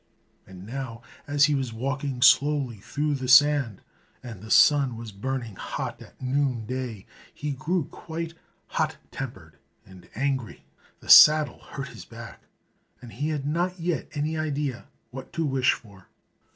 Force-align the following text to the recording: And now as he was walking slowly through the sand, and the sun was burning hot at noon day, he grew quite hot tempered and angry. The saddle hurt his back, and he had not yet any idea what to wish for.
And 0.47 0.65
now 0.65 1.03
as 1.27 1.45
he 1.45 1.53
was 1.53 1.71
walking 1.73 2.23
slowly 2.23 2.77
through 2.77 3.13
the 3.13 3.27
sand, 3.27 3.81
and 4.23 4.41
the 4.41 4.49
sun 4.49 4.97
was 4.97 5.11
burning 5.11 5.55
hot 5.57 6.01
at 6.01 6.19
noon 6.19 6.65
day, 6.65 7.05
he 7.31 7.51
grew 7.51 7.85
quite 7.85 8.33
hot 8.65 8.97
tempered 9.11 9.59
and 9.85 10.09
angry. 10.15 10.65
The 11.01 11.09
saddle 11.09 11.59
hurt 11.59 11.89
his 11.89 12.05
back, 12.05 12.41
and 12.99 13.11
he 13.13 13.29
had 13.29 13.45
not 13.45 13.79
yet 13.79 14.09
any 14.13 14.35
idea 14.35 14.87
what 15.11 15.31
to 15.33 15.45
wish 15.45 15.73
for. 15.73 16.07